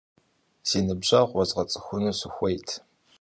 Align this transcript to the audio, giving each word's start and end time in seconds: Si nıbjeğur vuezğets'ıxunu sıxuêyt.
Si 0.67 0.79
nıbjeğur 0.85 1.27
vuezğets'ıxunu 1.31 2.11
sıxuêyt. 2.19 2.67